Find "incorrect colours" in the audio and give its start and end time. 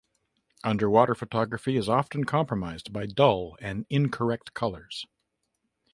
3.87-5.05